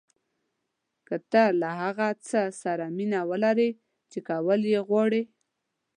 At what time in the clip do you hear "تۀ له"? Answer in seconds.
1.31-1.69